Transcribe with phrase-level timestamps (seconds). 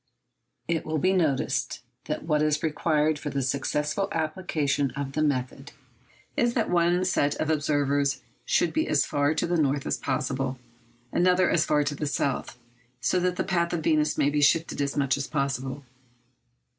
[0.67, 5.73] It will be noticed that what is required for the successful application of the method
[6.35, 10.57] is that one set of observers should be as far to the north as possible,
[11.11, 12.57] another as far to the south,
[12.99, 15.83] so that the path of Venus may be shifted as much as possible.